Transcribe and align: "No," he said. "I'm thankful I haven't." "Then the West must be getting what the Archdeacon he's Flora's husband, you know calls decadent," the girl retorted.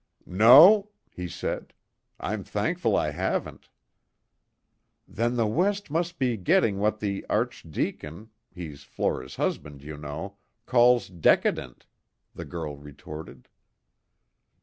"No," 0.25 0.89
he 1.11 1.27
said. 1.27 1.73
"I'm 2.19 2.43
thankful 2.43 2.95
I 2.97 3.11
haven't." 3.11 3.69
"Then 5.07 5.35
the 5.35 5.45
West 5.45 5.91
must 5.91 6.17
be 6.17 6.37
getting 6.37 6.79
what 6.79 6.99
the 6.99 7.23
Archdeacon 7.29 8.31
he's 8.49 8.81
Flora's 8.81 9.35
husband, 9.35 9.83
you 9.83 9.97
know 9.97 10.37
calls 10.65 11.07
decadent," 11.07 11.85
the 12.33 12.45
girl 12.45 12.77
retorted. 12.77 13.47